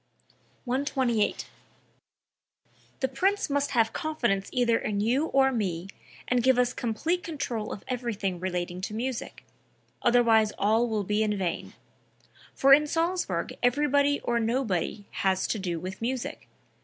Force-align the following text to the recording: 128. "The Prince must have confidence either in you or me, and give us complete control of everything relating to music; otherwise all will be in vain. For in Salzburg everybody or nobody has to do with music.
128. 0.65 1.45
"The 3.01 3.07
Prince 3.07 3.51
must 3.51 3.69
have 3.69 3.93
confidence 3.93 4.49
either 4.51 4.79
in 4.79 4.99
you 4.99 5.27
or 5.27 5.51
me, 5.51 5.89
and 6.27 6.41
give 6.41 6.57
us 6.57 6.73
complete 6.73 7.21
control 7.21 7.71
of 7.71 7.83
everything 7.87 8.39
relating 8.39 8.81
to 8.81 8.95
music; 8.95 9.43
otherwise 10.01 10.53
all 10.57 10.87
will 10.89 11.03
be 11.03 11.21
in 11.21 11.37
vain. 11.37 11.73
For 12.55 12.73
in 12.73 12.87
Salzburg 12.87 13.53
everybody 13.61 14.19
or 14.21 14.39
nobody 14.39 15.05
has 15.21 15.45
to 15.45 15.59
do 15.59 15.79
with 15.79 16.01
music. 16.01 16.47